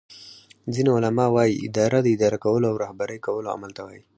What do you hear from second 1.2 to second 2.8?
وایې اداره داداره کولو او